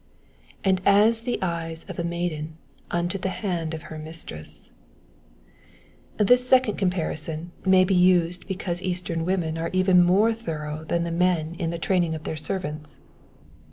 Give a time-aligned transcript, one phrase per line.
[0.65, 2.57] ^^And as the eyes of a maiden
[2.89, 4.71] unto the hand of her mistress ;^^
[6.27, 11.11] this second comparison may be used because Eastern women are even more thorough than the
[11.11, 12.99] men in the training of their servants.